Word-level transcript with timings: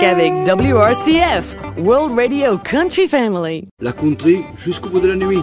qu'avec 0.00 0.32
WRCF, 0.46 1.56
World 1.78 2.16
Radio 2.16 2.58
Country 2.58 3.08
Family. 3.08 3.68
La 3.80 3.92
country 3.92 4.44
jusqu'au 4.56 4.88
bout 4.88 5.00
de 5.00 5.08
la 5.08 5.16
nuit. 5.16 5.42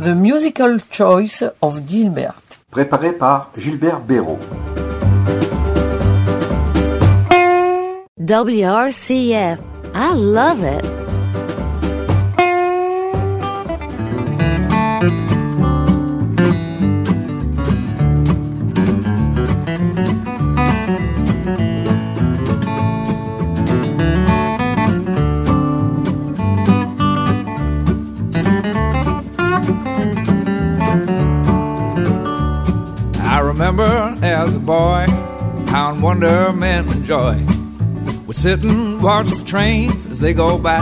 The 0.00 0.14
Musical 0.14 0.80
Choice 0.90 1.44
of 1.60 1.80
Gilbert. 1.88 2.42
Préparé 2.70 3.12
par 3.12 3.50
Gilbert 3.56 4.00
Béraud. 4.00 4.38
WRCF. 8.18 9.58
I 9.94 10.14
love 10.14 10.62
it. 10.64 11.01
And 36.72 37.04
joy 37.04 37.44
would 38.26 38.36
sit 38.36 38.60
and 38.60 39.02
watch 39.02 39.28
the 39.28 39.44
trains 39.44 40.06
as 40.06 40.20
they 40.20 40.32
go 40.32 40.58
by. 40.58 40.78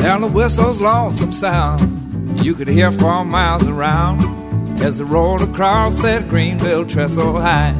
Down 0.00 0.20
the 0.20 0.30
whistle's 0.32 0.80
lonesome 0.80 1.32
sound 1.32 2.42
you 2.44 2.54
could 2.54 2.68
hear 2.68 2.92
for 2.92 3.24
miles 3.24 3.66
around 3.66 4.20
as 4.80 4.98
they 4.98 5.04
rolled 5.04 5.40
across 5.40 6.00
that 6.00 6.28
Greenville 6.28 6.86
trestle 6.86 7.40
high. 7.40 7.72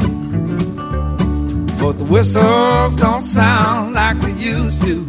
But 1.79 1.99
the 1.99 2.07
whistles 2.09 2.97
don't 2.97 3.21
sound 3.21 3.95
like 3.95 4.21
they 4.21 4.33
used 4.33 4.83
to. 4.85 5.07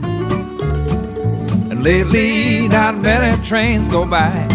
And 1.71 1.83
lately, 1.83 2.67
not 2.67 2.97
many 2.97 3.41
trains 3.43 3.87
go 3.87 4.05
by. 4.05 4.47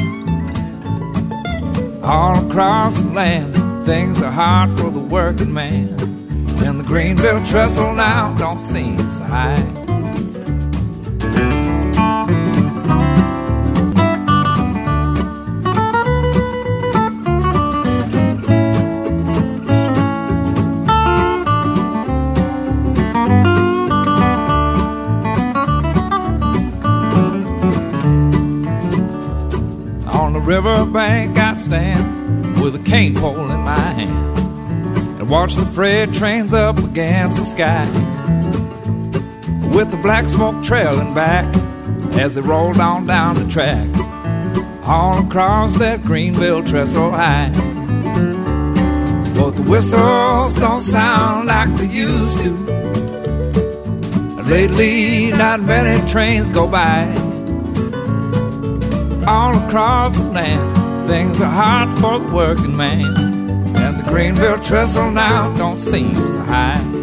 All 2.03 2.47
across 2.47 2.98
the 2.98 3.11
land, 3.11 3.87
things 3.87 4.20
are 4.20 4.31
hard 4.31 4.78
for 4.78 4.91
the 4.91 5.00
working 5.00 5.55
man. 5.55 6.09
And 6.62 6.78
the 6.78 6.84
Greenville 6.84 7.44
trestle 7.47 7.94
now 7.94 8.34
don't 8.34 8.61
seem 8.61 8.98
so 8.98 9.25
high. 9.25 9.56
On 30.06 30.33
the 30.34 30.41
riverbank 30.41 31.38
I'd 31.38 31.58
stand 31.58 32.61
with 32.62 32.75
a 32.75 32.83
cane 32.84 33.14
pole 33.14 33.50
in 33.50 33.61
my 33.61 33.78
hand 33.78 34.30
and 34.30 34.30
watch 35.31 35.55
the 35.55 35.64
freight 35.67 36.12
trains 36.12 36.53
up 36.53 36.77
against 36.78 37.39
the 37.39 37.45
sky. 37.45 37.86
With 39.72 39.92
the 39.92 39.97
black 39.97 40.28
smoke 40.28 40.64
trailing 40.64 41.14
back 41.14 41.47
as 42.19 42.34
they 42.34 42.41
rolled 42.41 42.78
on 42.78 43.06
down 43.06 43.37
the 43.37 43.48
track, 43.48 43.89
all 44.84 45.25
across 45.25 45.77
that 45.77 46.03
Greenville 46.03 46.64
trestle 46.64 47.12
high. 47.12 47.50
But 49.37 49.53
the 49.53 49.62
whistles 49.62 50.56
don't 50.56 50.81
sound 50.81 51.47
like 51.47 51.77
they 51.77 51.87
used 51.87 52.39
to. 52.39 52.50
And 54.37 54.50
lately, 54.50 55.31
not 55.31 55.60
many 55.60 56.06
trains 56.10 56.50
go 56.50 56.66
by 56.66 57.06
all 59.28 59.56
across 59.56 60.16
the 60.16 60.25
land. 60.25 61.06
Things 61.06 61.41
are 61.41 61.50
hard 61.50 61.99
for 62.00 62.19
the 62.19 62.34
working 62.34 62.76
man. 62.76 63.40
Greenville 64.20 64.62
trestle 64.62 65.10
now 65.10 65.50
don't 65.56 65.78
seem 65.78 66.14
so 66.14 66.42
high. 66.42 67.00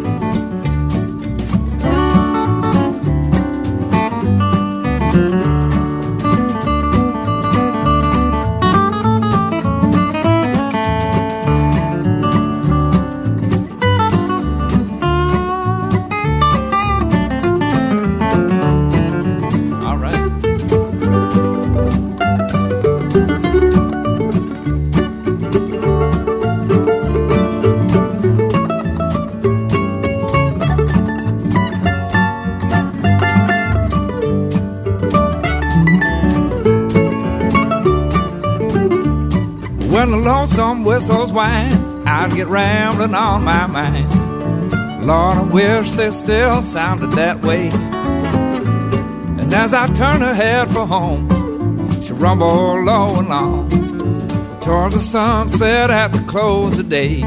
Lonesome 40.58 40.82
whistles 40.82 41.30
whine, 41.30 41.72
I'd 42.04 42.34
get 42.34 42.48
rambling 42.48 43.14
on 43.14 43.44
my 43.44 43.68
mind. 43.68 44.10
Lord, 45.06 45.36
I 45.36 45.42
wish 45.42 45.92
they 45.92 46.10
still 46.10 46.62
sounded 46.62 47.12
that 47.12 47.42
way. 47.42 47.68
And 49.38 49.54
as 49.54 49.72
I 49.72 49.86
turn 49.94 50.20
her 50.20 50.34
head 50.34 50.68
for 50.70 50.84
home, 50.84 51.28
she 52.02 52.12
rumbled 52.12 52.84
low 52.84 53.20
and 53.20 53.28
long 53.28 53.70
towards 54.60 54.96
the 54.96 55.00
sunset 55.00 55.90
at 55.90 56.08
the 56.08 56.24
close 56.26 56.76
of 56.76 56.88
day. 56.88 57.20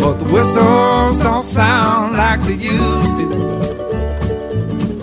But 0.00 0.14
the 0.14 0.24
whistles 0.24 1.20
don't 1.20 1.44
sound 1.44 2.16
like 2.16 2.42
they 2.42 2.54
used 2.54 3.16
to. 3.18 3.30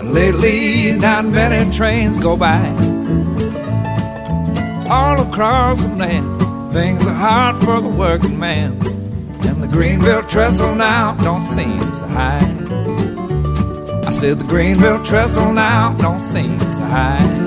And 0.00 0.12
lately, 0.12 0.92
not 0.92 1.24
many 1.24 1.72
trains 1.72 2.18
go 2.18 2.36
by 2.36 2.94
all 4.90 5.18
across 5.20 5.82
the 5.82 5.96
land. 5.96 6.33
Things 6.74 7.06
are 7.06 7.14
hard 7.14 7.62
for 7.62 7.80
the 7.80 7.88
working 7.88 8.36
man. 8.36 8.72
And 9.46 9.62
the 9.62 9.68
Greenville 9.68 10.24
trestle 10.24 10.74
now 10.74 11.14
don't 11.14 11.46
seem 11.46 11.78
so 11.78 12.04
high. 12.08 12.40
I 14.04 14.10
said 14.10 14.40
the 14.40 14.44
Greenville 14.48 15.04
trestle 15.04 15.52
now 15.52 15.92
don't 15.92 16.18
seem 16.18 16.58
so 16.58 16.82
high. 16.82 17.44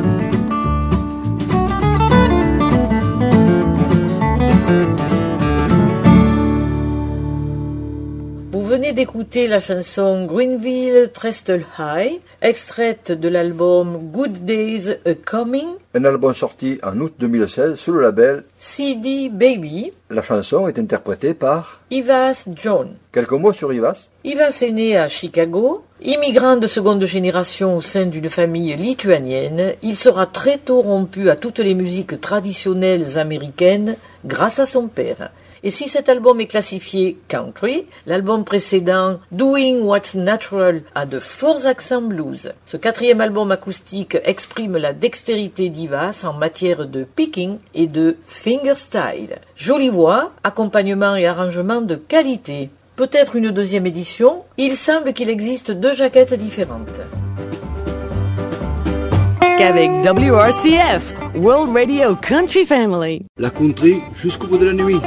Venez 8.68 8.92
d'écouter 8.92 9.48
la 9.48 9.62
chanson 9.62 10.26
Greenville 10.26 11.10
Trestle 11.14 11.64
High, 11.80 12.20
extraite 12.42 13.14
de 13.14 13.30
l'album 13.30 14.10
Good 14.12 14.44
Days 14.44 14.92
A 15.06 15.14
Coming, 15.14 15.68
Un 15.96 16.04
album 16.04 16.34
sorti 16.34 16.78
en 16.84 17.00
août 17.00 17.14
2016 17.18 17.76
sous 17.76 17.94
le 17.94 18.02
label 18.02 18.44
CD 18.58 19.30
Baby, 19.30 19.94
La 20.10 20.22
chanson 20.22 20.68
est 20.68 20.78
interprétée 20.80 21.34
par 21.34 21.80
Ivas 21.92 22.46
John. 22.62 22.90
quelques 23.14 23.32
mots 23.32 23.54
sur 23.54 23.72
Ivas? 23.72 24.10
Ivas 24.26 24.62
est 24.62 24.74
né 24.74 24.98
à 24.98 25.08
Chicago. 25.08 25.86
Immigrant 26.02 26.58
de 26.58 26.68
seconde 26.68 27.06
génération 27.06 27.78
au 27.78 27.82
sein 27.82 28.06
d'une 28.06 28.30
famille 28.30 28.76
lituanienne, 28.76 29.76
il 29.82 29.96
sera 29.96 30.26
très 30.26 30.58
tôt 30.58 30.82
rompu 30.82 31.30
à 31.30 31.38
toutes 31.38 31.60
les 31.60 31.74
musiques 31.74 32.20
traditionnelles 32.20 33.18
américaines 33.18 33.96
grâce 34.26 34.60
à 34.60 34.66
son 34.66 34.90
père. 34.90 35.32
Et 35.68 35.70
si 35.70 35.90
cet 35.90 36.08
album 36.08 36.40
est 36.40 36.48
classifié 36.48 37.18
country, 37.28 37.88
l'album 38.06 38.46
précédent, 38.46 39.20
Doing 39.34 39.80
What's 39.82 40.16
Natural, 40.16 40.82
a 40.96 41.06
de 41.06 41.20
forts 41.20 41.66
accents 41.66 42.02
blues. 42.02 42.54
Ce 42.64 42.78
quatrième 42.78 43.20
album 43.20 43.52
acoustique 43.52 44.18
exprime 44.24 44.78
la 44.78 44.94
dextérité 44.94 45.68
d'Ivas 45.68 46.24
en 46.26 46.32
matière 46.32 46.88
de 46.88 47.04
picking 47.04 47.58
et 47.76 47.88
de 47.88 48.16
fingerstyle. 48.28 49.40
Jolie 49.58 49.90
voix, 49.90 50.32
accompagnement 50.42 51.18
et 51.18 51.28
arrangement 51.28 51.82
de 51.82 51.96
qualité. 51.96 52.70
Peut-être 52.96 53.36
une 53.36 53.52
deuxième 53.52 53.88
édition, 53.88 54.46
il 54.58 54.78
semble 54.78 55.12
qu'il 55.12 55.30
existe 55.30 55.72
deux 55.72 55.94
jaquettes 55.94 56.36
différentes. 56.36 57.02
Qu'avec 59.58 59.92
WRCF, 60.06 61.14
World 61.36 61.76
Radio 61.76 62.16
Country 62.16 62.66
Family. 62.66 63.26
La 63.38 63.50
country 63.50 64.02
jusqu'au 64.16 64.48
bout 64.48 64.60
de 64.60 64.68
la 64.68 64.74
nuit. 64.74 65.02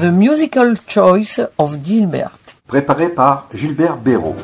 The 0.00 0.04
Musical 0.04 0.76
Choice 0.86 1.42
of 1.58 1.76
Gilbert. 1.84 2.38
Préparé 2.66 3.10
par 3.10 3.48
Gilbert 3.52 3.98
Béraud. 3.98 4.34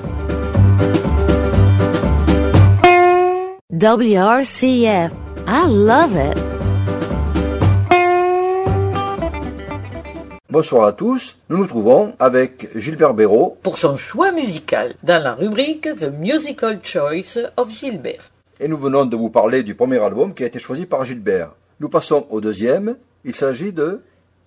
WRCF. 3.71 5.13
I 5.47 5.65
love 5.69 6.15
it. 6.15 6.37
Bonsoir 10.51 10.89
à 10.89 10.93
tous, 10.93 11.39
nous 11.49 11.57
nous 11.57 11.67
trouvons 11.67 12.13
avec 12.19 12.69
Gilbert 12.77 13.15
Béraud 13.15 13.57
Pour 13.63 13.79
son 13.79 13.97
choix 13.97 14.33
musical, 14.33 14.95
dans 15.03 15.23
la 15.23 15.35
rubrique 15.35 15.89
The 15.97 16.11
Musical 16.13 16.81
Choice 16.83 17.39
of 17.57 17.71
Gilbert. 17.71 18.31
et 18.61 18.69
nous 18.69 18.77
venons 18.77 19.07
de 19.07 19.17
vous 19.17 19.31
parler 19.31 19.63
du 19.63 19.75
premier 19.75 20.01
album 20.01 20.35
qui 20.35 20.43
a 20.45 20.47
été 20.49 20.59
choisi 20.59 20.85
par 20.85 21.07
Gilbert. 21.07 21.53
Nous 21.81 21.89
passons 21.89 22.27
au 22.29 22.43
deuxième, 22.43 22.97
il 23.25 23.35
s'agit 23.35 23.73
de 23.73 24.03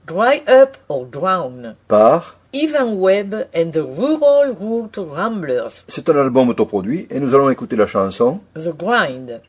Dry 0.05 0.41
Up 0.47 0.77
or 0.87 1.05
Drown. 1.05 1.75
Par. 1.87 2.35
Ivan 2.53 2.99
Webb 2.99 3.47
and 3.53 3.71
the 3.71 3.83
Rural 3.83 4.55
Route 4.59 4.97
Ramblers. 4.97 5.83
C'est 5.87 6.09
un 6.09 6.17
album 6.17 6.49
autoproduit 6.49 7.05
et 7.11 7.19
nous 7.19 7.35
allons 7.35 7.49
écouter 7.49 7.75
la 7.75 7.85
chanson 7.85 8.39
The 8.55 8.75
Grind. 8.75 9.41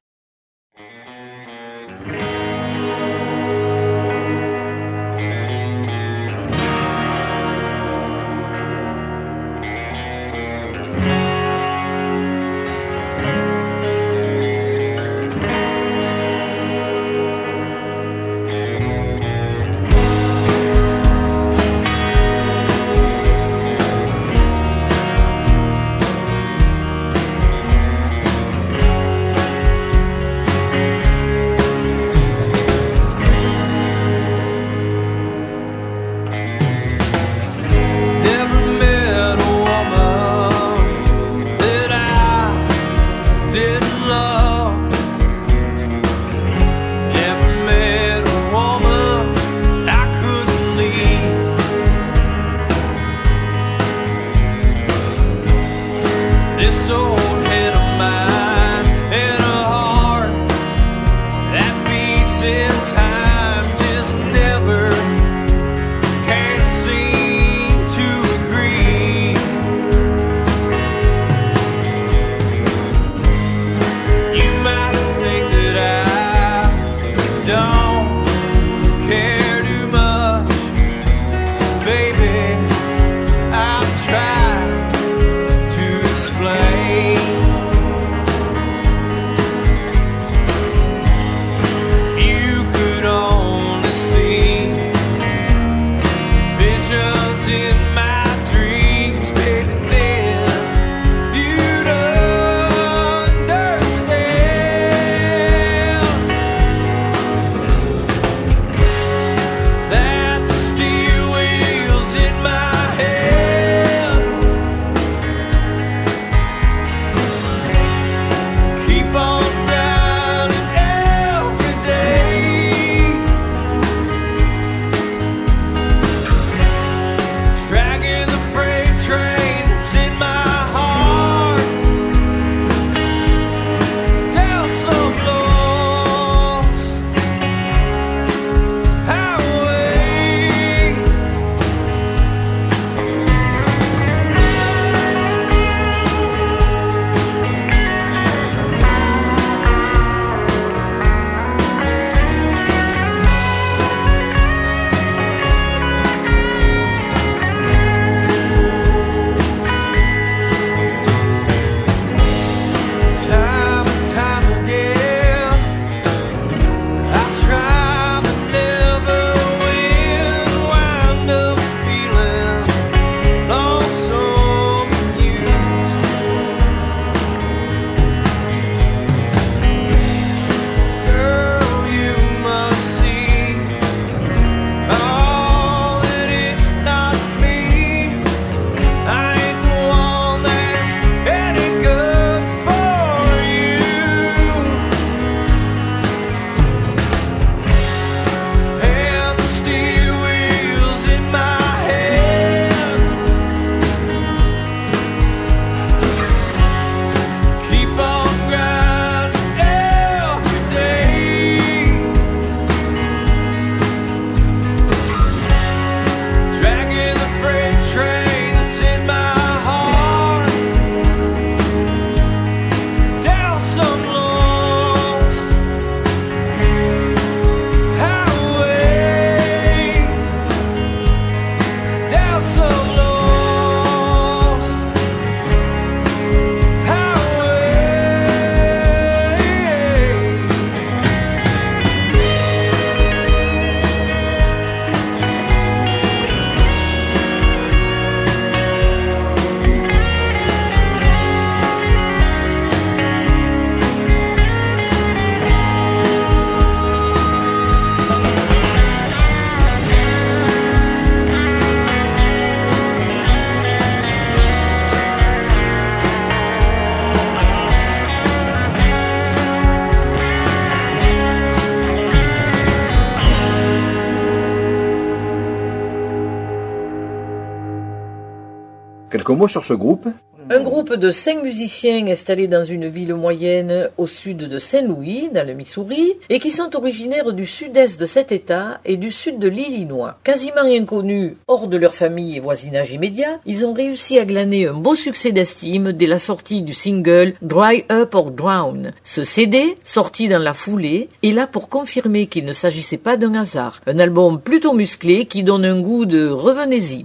Quelques 279.21 279.39
mots 279.39 279.49
sur 279.49 279.67
ce 279.67 279.75
groupe. 279.75 280.09
Un 280.49 280.63
groupe 280.63 280.95
de 280.95 281.11
cinq 281.11 281.43
musiciens 281.43 282.07
installés 282.09 282.49
dans 282.49 282.65
une 282.65 282.89
ville 282.89 283.15
moyenne 283.15 283.91
au 283.99 284.07
sud 284.07 284.39
de 284.39 284.59
Saint-Louis, 284.59 285.29
dans 285.35 285.47
le 285.47 285.53
Missouri, 285.53 286.15
et 286.31 286.39
qui 286.39 286.51
sont 286.51 286.75
originaires 286.75 287.35
du 287.35 287.45
sud-est 287.45 288.01
de 288.01 288.07
cet 288.07 288.33
État 288.33 288.81
et 288.87 288.97
du 288.97 289.13
sud 289.13 289.39
de 289.39 289.47
l'Illinois. 289.47 290.17
Quasiment 290.25 290.65
inconnus 290.65 291.35
hors 291.49 291.69
de 291.69 291.77
leur 291.77 291.95
famille 291.95 292.39
et 292.39 292.41
voisinage 292.41 292.95
immédiat, 292.95 293.41
ils 293.45 293.67
ont 293.67 293.75
réussi 293.75 294.19
à 294.19 294.25
glaner 294.25 294.69
un 294.69 294.73
beau 294.73 294.95
succès 294.95 295.33
d'estime 295.33 295.93
dès 295.93 296.07
la 296.07 296.19
sortie 296.19 296.63
du 296.63 296.73
single 296.73 297.35
Dry 297.43 297.85
Up 297.93 298.15
or 298.15 298.31
Drown. 298.31 298.95
Ce 299.05 299.23
CD, 299.23 299.77
sorti 299.85 300.29
dans 300.29 300.39
la 300.39 300.55
foulée, 300.55 301.11
est 301.23 301.33
là 301.33 301.47
pour 301.47 301.69
confirmer 301.69 302.27
qu'il 302.27 302.47
ne 302.47 302.55
s'agissait 302.55 302.97
pas 302.97 303.19
d'un 303.19 303.35
hasard. 303.35 303.83
Un 303.87 303.99
album 303.99 304.41
plutôt 304.41 304.73
musclé 304.73 305.27
qui 305.27 305.43
donne 305.43 305.67
un 305.67 305.79
goût 305.79 306.07
de 306.07 306.27
revenez-y. 306.31 307.05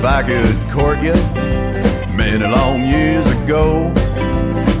If 0.00 0.06
I 0.06 0.22
could 0.22 0.56
court 0.72 1.00
you 1.00 1.12
many 2.16 2.38
long 2.38 2.80
years 2.80 3.26
ago. 3.26 3.92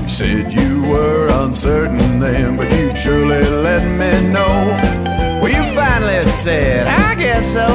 You 0.00 0.08
said 0.08 0.50
you 0.50 0.80
were 0.80 1.28
uncertain 1.44 2.18
then, 2.18 2.56
but 2.56 2.72
you'd 2.72 2.96
surely 2.96 3.44
let 3.44 3.84
me 3.84 4.28
know. 4.32 4.48
Well, 5.42 5.50
you 5.50 5.62
finally 5.78 6.24
said, 6.24 6.86
I 6.86 7.14
guess 7.16 7.44
so. 7.52 7.66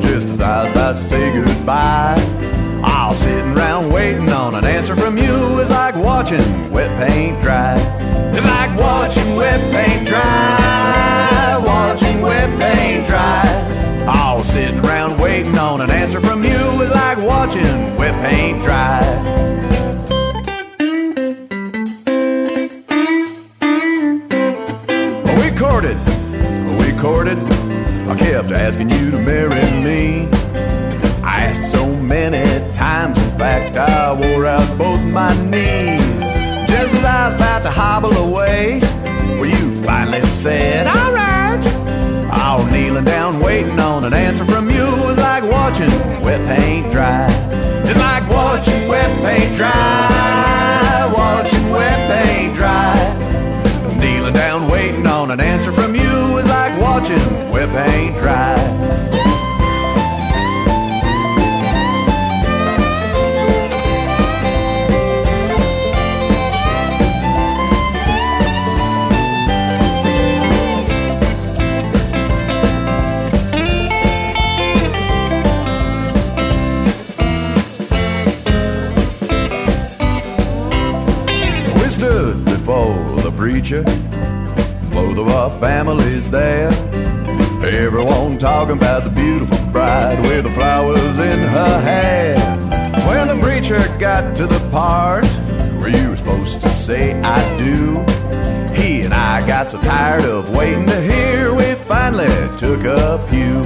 Just 0.00 0.28
as 0.28 0.40
I 0.40 0.62
was 0.62 0.70
about 0.70 0.96
to 0.98 1.02
say 1.02 1.32
goodbye, 1.32 2.14
all 2.84 3.14
sitting 3.14 3.56
around 3.58 3.92
waiting 3.92 4.30
on 4.30 4.54
an 4.54 4.64
answer 4.64 4.94
from 4.94 5.18
you 5.18 5.58
is 5.58 5.70
like 5.70 5.96
watching 5.96 6.70
wet 6.70 6.90
paint 7.04 7.40
dry. 7.40 7.74
It's 8.32 8.46
like 8.46 8.78
watching 8.78 9.34
wet 9.34 9.60
paint 9.72 10.06
dry, 10.06 11.60
watching 11.66 12.22
wet 12.22 12.48
paint 12.60 13.08
dry. 13.08 14.06
All 14.06 14.44
sitting 14.44 14.78
around 14.84 15.18
waiting 15.20 15.58
on 15.58 15.80
an 15.80 15.90
answer 15.90 16.20
from 16.20 16.44
you 16.44 16.45
like 17.16 17.26
watching 17.26 17.96
wet 17.96 18.14
paint 18.22 18.62
dry. 18.62 19.00
We 25.36 25.56
courted, 25.56 25.96
we 26.78 26.92
courted. 27.00 27.38
I 28.08 28.16
kept 28.16 28.50
asking 28.50 28.90
you 28.90 29.10
to 29.10 29.18
marry 29.18 29.62
me. 29.82 30.28
I 31.22 31.44
asked 31.44 31.70
so 31.70 31.86
many 31.96 32.44
times, 32.72 33.18
in 33.18 33.38
fact, 33.38 33.76
I 33.76 34.12
wore 34.12 34.46
out 34.46 34.78
both 34.78 35.00
my 35.02 35.34
knees. 35.44 36.20
Just 36.68 36.94
as 36.94 37.04
I 37.04 37.26
was 37.26 37.34
about 37.34 37.62
to 37.62 37.70
hobble 37.70 38.16
away, 38.16 38.80
well, 39.38 39.46
you 39.46 39.84
finally 39.84 40.24
said, 40.26 40.86
Alright. 40.86 41.64
All 42.32 42.64
kneeling 42.66 43.04
down, 43.04 43.40
waiting 43.40 43.78
on 43.78 44.04
an 44.04 44.12
answer 44.12 44.44
paint 49.36 49.56
dry, 49.56 51.12
watching 51.14 51.70
wet 51.70 52.00
paint 52.10 52.54
dry. 52.54 52.94
Kneeling 53.98 54.32
down, 54.32 54.68
waiting 54.70 55.06
on 55.06 55.30
an 55.30 55.40
answer 55.40 55.72
from 55.72 55.94
you 55.94 56.32
was 56.32 56.46
like 56.46 56.78
watching 56.80 57.50
wet 57.50 57.68
paint 57.70 58.16
dry. 58.18 58.65
Both 83.68 85.18
of 85.18 85.26
our 85.28 85.50
families 85.58 86.30
there. 86.30 86.70
Everyone 87.64 88.38
talking 88.38 88.76
about 88.76 89.02
the 89.02 89.10
beautiful 89.10 89.58
bride 89.72 90.20
with 90.20 90.44
the 90.44 90.50
flowers 90.50 91.18
in 91.18 91.40
her 91.40 91.80
hair. 91.80 92.36
When 93.08 93.26
the 93.26 93.42
preacher 93.42 93.80
got 93.98 94.36
to 94.36 94.46
the 94.46 94.60
part 94.70 95.26
where 95.80 95.88
you 95.88 96.10
were 96.10 96.16
supposed 96.16 96.60
to 96.60 96.68
say 96.68 97.20
I 97.22 97.58
do, 97.58 97.94
he 98.80 99.02
and 99.02 99.12
I 99.12 99.44
got 99.44 99.70
so 99.70 99.80
tired 99.80 100.24
of 100.24 100.54
waiting 100.54 100.86
to 100.86 101.00
hear, 101.00 101.52
we 101.52 101.74
finally 101.74 102.28
took 102.58 102.84
a 102.84 103.18
pew. 103.28 103.62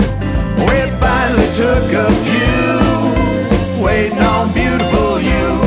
We 0.64 0.78
finally 0.98 1.48
took 1.54 1.92
a 1.92 2.08
pew, 2.24 3.84
waiting 3.84 4.18
on 4.18 4.50
beautiful 4.54 5.20
you. 5.20 5.60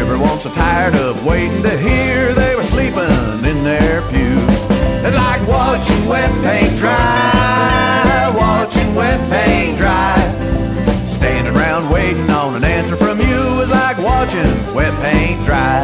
Everyone 0.00 0.40
so 0.40 0.50
tired 0.50 0.96
of 0.96 1.24
waiting 1.24 1.62
to 1.62 1.78
hear 1.78 2.11
waiting 12.12 12.30
on 12.30 12.54
an 12.54 12.64
answer 12.64 12.94
from 12.94 13.18
you 13.20 13.60
is 13.62 13.70
like 13.70 13.96
watching 13.96 14.74
wet 14.74 14.92
paint 15.00 15.42
dry. 15.46 15.80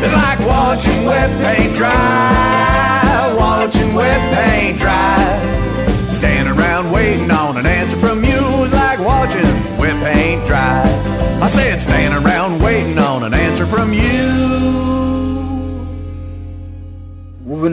It's 0.00 0.14
like 0.14 0.38
watching 0.46 1.04
wet 1.06 1.30
paint 1.40 1.74
dry, 1.74 3.34
watching 3.36 3.94
wet 3.94 4.20
paint 4.32 4.78
dry. 4.78 6.06
Standing 6.06 6.56
around 6.56 6.92
waiting 6.92 7.30
on 7.32 7.56
an 7.56 7.66
answer 7.66 7.96
from 7.96 8.22
you 8.22 8.64
is 8.64 8.72
like 8.72 9.00
watching 9.00 9.42
wet 9.76 10.00
paint 10.04 10.46
dry. 10.46 10.84
I 11.42 11.48
said, 11.48 11.80
standing 11.80 12.25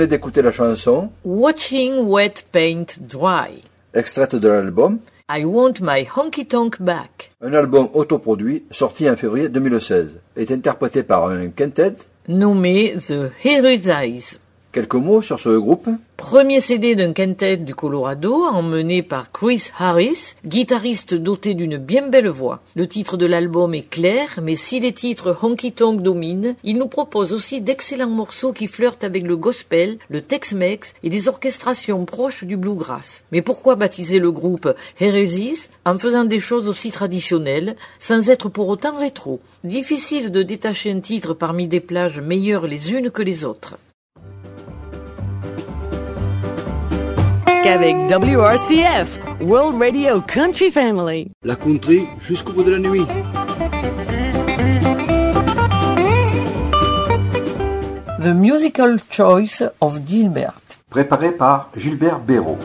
venez 0.04 0.08
d'écouter 0.10 0.42
la 0.42 0.52
chanson, 0.52 1.10
Watching 1.24 2.06
Wet 2.08 2.34
Paint 2.52 3.00
Dry. 3.00 3.64
extraite 3.94 4.36
de 4.36 4.48
l'album, 4.50 5.00
I 5.30 5.46
want 5.46 5.76
my 5.82 6.06
honky 6.16 6.46
tonk 6.46 6.82
back. 6.82 7.32
un 7.42 7.54
album 7.54 7.88
autoproduit 7.94 8.66
sorti 8.70 9.10
en 9.10 9.16
février 9.16 9.48
2016, 9.50 10.20
est 10.36 10.52
interprété 10.52 11.04
par 11.04 11.28
un 11.30 11.48
quintet. 11.50 11.94
Nommé 12.28 12.96
The 13.08 13.32
Heroes. 13.44 14.38
Quelques 14.74 14.96
mots 14.96 15.22
sur 15.22 15.40
ce 15.40 15.56
groupe. 15.56 15.88
Premier 16.18 16.60
CD 16.60 16.96
d'un 16.96 17.14
quintet 17.14 17.58
du 17.58 17.76
Colorado, 17.76 18.44
emmené 18.44 19.04
par 19.04 19.32
Chris 19.32 19.70
Harris, 19.78 20.34
guitariste 20.48 21.14
doté 21.14 21.54
d'une 21.54 21.78
bien 21.78 22.08
belle 22.08 22.30
voix. 22.30 22.64
Le 22.76 22.88
titre 22.88 23.16
de 23.16 23.28
l'album 23.28 23.76
est 23.76 23.88
clair, 23.88 24.40
mais 24.42 24.56
si 24.56 24.80
les 24.80 24.92
titres 24.92 25.38
honky 25.44 25.74
tonk 25.74 26.02
dominent, 26.02 26.56
il 26.64 26.80
nous 26.80 26.88
propose 26.88 27.34
aussi 27.34 27.62
d'excellents 27.62 28.10
morceaux 28.10 28.52
qui 28.52 28.66
flirtent 28.66 29.04
avec 29.04 29.28
le 29.28 29.38
gospel, 29.38 30.00
le 30.10 30.22
Tex-Mex 30.22 30.96
et 31.04 31.10
des 31.10 31.28
orchestrations 31.28 32.04
proches 32.06 32.44
du 32.44 32.58
bluegrass. 32.58 33.26
Mais 33.32 33.44
pourquoi 33.44 33.76
baptiser 33.76 34.18
le 34.18 34.32
groupe 34.32 34.74
Heresis 35.00 35.70
en 35.86 36.00
faisant 36.00 36.26
des 36.26 36.40
choses 36.40 36.68
aussi 36.68 36.90
traditionnelles, 36.90 37.76
sans 38.00 38.28
être 38.28 38.50
pour 38.50 38.70
autant 38.70 38.98
rétro? 38.98 39.40
Difficile 39.64 40.32
de 40.32 40.42
détacher 40.42 40.90
un 40.90 41.00
titre 41.00 41.36
parmi 41.36 41.68
des 41.68 41.80
plages 41.80 42.22
meilleures 42.22 42.66
les 42.66 42.92
unes 42.92 43.12
que 43.12 43.22
les 43.22 43.46
autres. 43.46 43.78
Qu'avec 47.64 47.96
WRCF, 48.10 49.20
World 49.40 49.80
Radio 49.80 50.20
Country 50.22 50.70
Family. 50.70 51.32
La 51.44 51.56
country 51.56 52.08
jusqu'au 52.20 52.52
bout 52.52 52.64
de 52.64 52.72
la 52.72 52.80
nuit. 52.80 53.06
The 58.20 58.34
Musical 58.34 59.00
Choice 59.10 59.64
of 59.80 60.00
Gilbert. 60.06 60.60
Préparé 60.90 61.32
par 61.32 61.70
Gilbert 61.78 62.20
Béraud. 62.20 62.58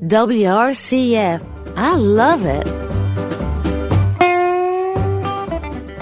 WRCF. 0.00 1.40
I 1.76 1.96
love 1.96 2.46
it. 2.46 2.75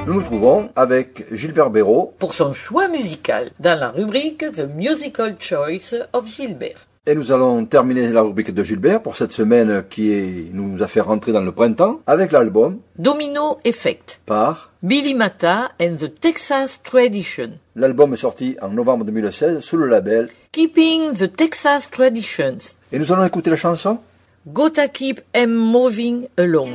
Nous 0.06 0.14
nous 0.14 0.22
trouvons 0.22 0.68
avec 0.76 1.24
Gilbert 1.32 1.70
Béraud 1.70 2.12
pour 2.18 2.34
son 2.34 2.52
choix 2.52 2.88
musical 2.88 3.50
dans 3.58 3.78
la 3.78 3.90
rubrique 3.90 4.44
The 4.52 4.66
Musical 4.74 5.36
Choice 5.38 5.94
of 6.12 6.26
Gilbert. 6.26 6.86
et 7.06 7.14
nous 7.14 7.32
allons 7.32 7.66
terminer 7.66 8.10
la 8.12 8.22
rubrique 8.22 8.52
de 8.54 8.64
Gilbert 8.64 9.02
pour 9.02 9.14
cette 9.16 9.32
semaine 9.32 9.84
qui 9.90 10.10
est- 10.10 10.48
nous 10.52 10.82
a 10.82 10.86
fait 10.86 11.00
rentrer 11.02 11.32
dans 11.32 11.42
le 11.42 11.52
printemps 11.52 12.00
avec 12.06 12.32
l'album 12.32 12.78
Domino 12.98 13.58
Effect. 13.64 14.20
par 14.26 14.72
Billy 14.82 15.14
Mata 15.14 15.72
and 15.80 15.96
the 16.00 16.18
Texas 16.20 16.80
Tradition. 16.82 17.50
L'album 17.76 18.14
est 18.14 18.18
sorti 18.18 18.56
en 18.62 18.68
novembre 18.70 19.04
2016 19.04 19.60
sous 19.60 19.76
le 19.76 19.86
label 19.86 20.28
Keeping 20.52 21.12
the 21.12 21.30
Texas 21.34 21.90
Traditions. 21.90 22.58
Et 22.92 22.98
nous 22.98 23.10
allons 23.12 23.24
écouter 23.24 23.50
la 23.50 23.56
chanson 23.56 23.98
Gotta 24.46 24.88
keep 24.88 25.20
em 25.34 25.46
moving 25.50 26.26
along. 26.38 26.70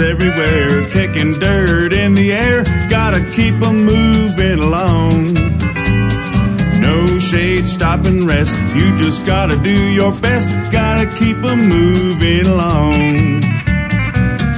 Everywhere, 0.00 0.84
kicking 0.88 1.32
dirt 1.32 1.92
in 1.92 2.14
the 2.14 2.32
air. 2.32 2.64
Gotta 2.88 3.20
keep 3.36 3.54
'em 3.62 3.84
moving 3.84 4.58
along. 4.58 5.34
No 6.80 7.18
shade, 7.18 7.66
stop 7.68 8.04
and 8.06 8.26
rest. 8.26 8.54
You 8.74 8.96
just 8.96 9.26
gotta 9.26 9.56
do 9.56 9.76
your 10.00 10.12
best. 10.12 10.50
Gotta 10.70 11.06
keep 11.06 11.38
'em 11.44 11.68
moving 11.68 12.46
along. 12.46 13.42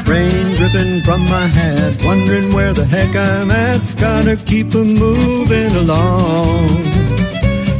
Rain 0.07 0.45
dripping 0.57 1.01
from 1.07 1.23
my 1.29 1.47
hat, 1.59 1.93
wondering 2.05 2.53
where 2.53 2.73
the 2.73 2.85
heck 2.85 3.15
I'm 3.17 3.51
at. 3.51 3.81
Gotta 3.99 4.37
keep 4.37 4.75
'em 4.75 4.95
moving 4.95 5.75
along. 5.83 6.69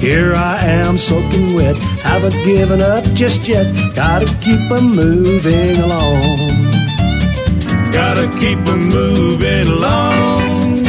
Here 0.01 0.35
I 0.35 0.57
am 0.83 0.99
soaking 0.99 1.55
wet, 1.55 1.77
haven't 2.03 2.39
given 2.45 2.83
up 2.83 3.05
just 3.15 3.47
yet. 3.47 3.67
Gotta 3.95 4.27
keep 4.41 4.71
'em 4.71 4.97
moving 4.97 5.79
along. 5.79 6.62
Gotta 7.93 8.27
keep 8.41 8.59
moving 8.59 9.69
along. 9.69 10.87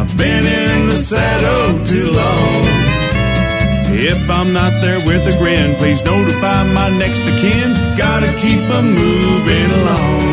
I've 0.00 0.16
been 0.16 0.44
in 0.44 0.88
the 0.88 0.96
saddle 0.96 1.84
too 1.84 2.10
long. 2.10 2.66
If 3.98 4.28
I'm 4.28 4.52
not 4.52 4.72
there 4.82 4.98
with 5.06 5.26
a 5.26 5.38
grin, 5.38 5.74
please 5.76 6.04
notify 6.04 6.64
my 6.64 6.90
next 6.98 7.22
of 7.22 7.38
kin. 7.40 7.72
Gotta 7.96 8.30
keep 8.42 8.60
moving 8.82 9.70
along. 9.80 10.25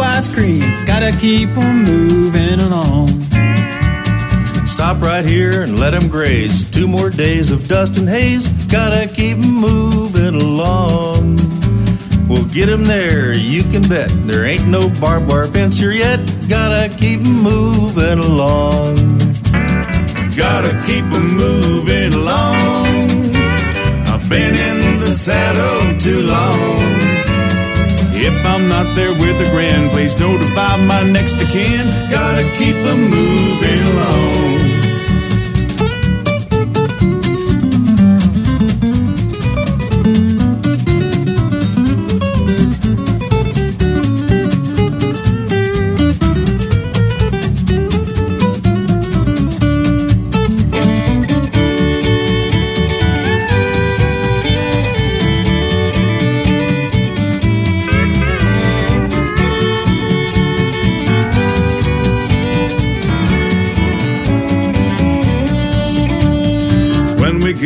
Ice 0.00 0.28
cream. 0.28 0.64
Gotta 0.86 1.12
keep 1.12 1.40
keep 1.40 1.56
'em 1.56 1.84
moving 1.84 2.60
along. 2.60 3.08
Stop 4.66 5.02
right 5.02 5.24
here 5.24 5.62
and 5.62 5.78
let 5.78 5.94
'em 5.94 6.08
graze. 6.08 6.64
Two 6.70 6.88
more 6.88 7.10
days 7.10 7.50
of 7.50 7.68
dust 7.68 7.96
and 7.98 8.08
haze. 8.08 8.48
Gotta 8.68 9.06
keep 9.06 9.36
keep 9.36 9.44
'em 9.44 9.54
moving 9.60 10.34
along. 10.34 11.38
We'll 12.28 12.50
get 12.58 12.68
'em 12.68 12.84
there, 12.84 13.32
you 13.32 13.62
can 13.72 13.82
bet. 13.82 14.10
There 14.26 14.44
ain't 14.44 14.66
no 14.66 14.88
barbed 15.00 15.30
wire 15.30 15.46
fence 15.46 15.78
here 15.78 15.92
yet. 15.92 16.20
Gotta 16.48 16.88
keep 16.88 17.20
keep 17.20 17.20
'em 17.26 17.42
moving 17.42 18.18
along. 18.30 18.94
Gotta 20.36 20.72
keep 20.86 21.06
'em 21.18 21.36
moving 21.36 22.12
along. 22.14 23.08
I've 24.12 24.26
been 24.28 24.54
in 24.68 25.00
the 25.00 25.12
saddle 25.26 25.98
too 25.98 26.22
long. 26.22 26.89
If 28.40 28.46
I'm 28.46 28.68
not 28.68 28.96
there 28.96 29.12
with 29.12 29.38
a 29.46 29.50
grin, 29.50 29.90
please 29.90 30.18
notify 30.18 30.76
my 30.76 31.02
next 31.02 31.34
of 31.42 31.48
kin. 31.48 31.86
Gotta 32.10 32.42
keep 32.56 32.74
keep 32.74 32.74
'em 32.74 33.10
moving 33.10 33.82
along. 33.92 34.59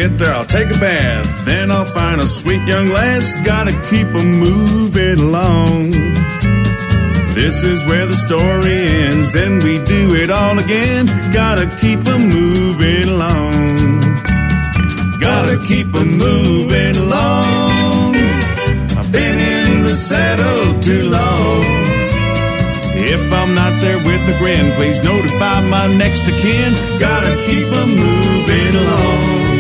Get 0.09 0.19
there, 0.19 0.35
I'll 0.35 0.45
take 0.45 0.71
a 0.75 0.79
bath. 0.79 1.27
Then 1.47 1.71
I'll 1.71 1.91
find 2.01 2.21
a 2.21 2.27
sweet 2.27 2.63
young 2.73 2.89
lass. 2.89 3.27
Gotta 3.53 3.73
keep 3.91 4.09
'em 4.21 4.31
moving 4.49 5.19
along. 5.29 5.93
This 7.39 7.57
is 7.73 7.79
where 7.89 8.07
the 8.13 8.19
story 8.27 8.79
ends. 9.07 9.29
Then 9.39 9.53
we 9.67 9.75
do 9.95 10.03
it 10.23 10.31
all 10.41 10.57
again. 10.65 11.05
Gotta 11.41 11.67
keep 11.83 12.01
'em 12.13 12.23
moving 12.41 13.09
along. 13.17 13.65
Gotta 15.29 15.57
keep 15.71 15.89
'em 16.01 16.11
moving 16.27 16.97
along. 17.05 18.15
I've 18.99 19.11
been 19.21 19.39
in 19.57 19.71
the 19.89 19.97
saddle 20.11 20.65
too 20.89 21.05
long. 21.19 21.65
If 23.15 23.25
I'm 23.41 23.53
not 23.61 23.73
there 23.83 24.01
with 24.09 24.33
a 24.33 24.37
grin, 24.41 24.67
please 24.77 24.99
notify 25.11 25.57
my 25.77 25.87
next 26.03 26.23
of 26.31 26.37
kin. 26.43 26.73
Gotta 27.09 27.35
keep 27.49 27.69
'em 27.81 27.91
moving 28.07 28.75
along. 28.83 29.54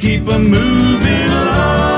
Keep 0.00 0.28
'em 0.28 0.44
moving 0.44 1.32
along. 1.32 1.88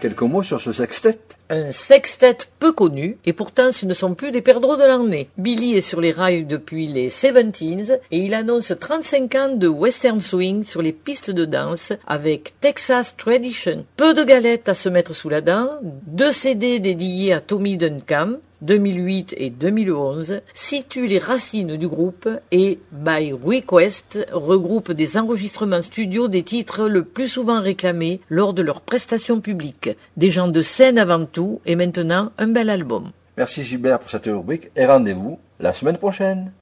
Quelques 0.00 0.22
mots 0.22 0.42
sur 0.42 0.60
ce 0.60 0.72
sextet 0.72 1.18
Un 1.50 1.70
sextet 1.70 2.38
peu 2.58 2.72
connu, 2.72 3.18
et 3.24 3.32
pourtant 3.32 3.70
ce 3.70 3.86
ne 3.86 3.94
sont 3.94 4.14
plus 4.14 4.30
des 4.30 4.40
perdreaux 4.40 4.76
de 4.76 4.82
l'année. 4.82 5.28
Billy 5.36 5.74
est 5.76 5.80
sur 5.80 6.00
les 6.00 6.10
rails 6.10 6.44
depuis 6.44 6.86
les 6.86 7.08
70s 7.08 8.00
et 8.10 8.18
il 8.18 8.34
annonce 8.34 8.72
35 8.78 9.34
ans 9.36 9.54
de 9.54 9.68
western 9.68 10.20
swing 10.20 10.64
sur 10.64 10.82
les 10.82 10.92
pistes 10.92 11.30
de 11.30 11.44
danse 11.44 11.92
avec 12.06 12.54
Texas 12.60 13.14
Tradition. 13.16 13.84
Peu 13.96 14.14
de 14.14 14.24
galettes 14.24 14.68
à 14.68 14.74
se 14.74 14.88
mettre 14.88 15.14
sous 15.14 15.28
la 15.28 15.40
dent, 15.42 15.68
deux 15.82 16.32
CD 16.32 16.80
dédiés 16.80 17.34
à 17.34 17.40
Tommy 17.40 17.76
Duncan, 17.76 18.38
2008 18.62 19.34
et 19.36 19.50
2011, 19.50 20.40
situent 20.54 21.06
les 21.06 21.18
racines 21.18 21.76
du 21.76 21.88
groupe 21.88 22.28
et 22.50 22.78
By 22.92 23.32
Request 23.32 24.26
regroupe 24.32 24.92
des 24.92 25.16
enregistrements 25.16 25.82
studio 25.82 26.28
des 26.28 26.42
titres 26.42 26.88
le 26.88 27.04
plus 27.04 27.28
souvent 27.28 27.60
réclamés 27.60 28.20
lors 28.28 28.54
de 28.54 28.62
leurs 28.62 28.80
prestations 28.80 29.40
publiques. 29.40 29.90
Des 30.16 30.30
gens 30.30 30.48
de 30.48 30.62
scène 30.62 30.98
avant 30.98 31.24
tout 31.24 31.60
et 31.66 31.76
maintenant 31.76 32.32
un 32.38 32.48
bel 32.48 32.70
album. 32.70 33.10
Merci 33.36 33.64
Gilbert 33.64 33.98
pour 33.98 34.10
cette 34.10 34.26
rubrique 34.26 34.70
et 34.76 34.86
rendez-vous 34.86 35.38
la 35.58 35.72
semaine 35.72 35.96
prochaine. 35.96 36.52